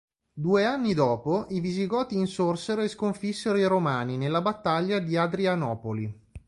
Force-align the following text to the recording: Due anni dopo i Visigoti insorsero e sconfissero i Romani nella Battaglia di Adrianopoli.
Due 0.33 0.65
anni 0.65 0.95
dopo 0.95 1.45
i 1.49 1.59
Visigoti 1.59 2.17
insorsero 2.17 2.81
e 2.81 2.87
sconfissero 2.87 3.59
i 3.59 3.65
Romani 3.67 4.17
nella 4.17 4.41
Battaglia 4.41 4.97
di 4.97 5.15
Adrianopoli. 5.15 6.19